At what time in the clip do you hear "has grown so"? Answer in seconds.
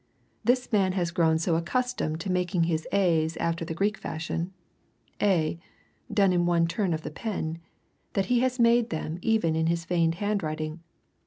0.93-1.55